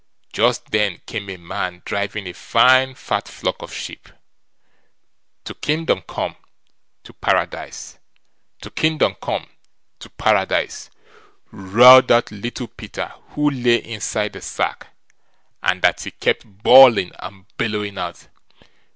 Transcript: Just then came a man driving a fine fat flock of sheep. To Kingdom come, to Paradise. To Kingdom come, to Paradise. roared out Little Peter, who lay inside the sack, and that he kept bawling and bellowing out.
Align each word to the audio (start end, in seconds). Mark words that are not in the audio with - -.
Just 0.33 0.71
then 0.71 0.99
came 1.05 1.29
a 1.29 1.37
man 1.37 1.83
driving 1.85 2.25
a 2.25 2.33
fine 2.33 2.95
fat 2.95 3.27
flock 3.27 3.61
of 3.61 3.71
sheep. 3.71 4.09
To 5.43 5.53
Kingdom 5.53 6.01
come, 6.07 6.37
to 7.03 7.13
Paradise. 7.13 7.99
To 8.63 8.71
Kingdom 8.71 9.13
come, 9.21 9.47
to 9.99 10.09
Paradise. 10.09 10.89
roared 11.51 12.11
out 12.11 12.31
Little 12.31 12.67
Peter, 12.69 13.13
who 13.35 13.51
lay 13.51 13.75
inside 13.75 14.33
the 14.33 14.41
sack, 14.41 14.87
and 15.61 15.83
that 15.83 16.01
he 16.01 16.09
kept 16.09 16.45
bawling 16.47 17.11
and 17.19 17.45
bellowing 17.57 17.99
out. 17.99 18.27